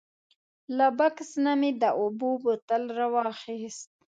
له 0.77 0.87
بکس 0.97 1.29
نه 1.45 1.53
مې 1.59 1.71
د 1.81 1.83
اوبو 2.01 2.29
بوتل 2.43 2.83
راواخیست. 2.99 3.89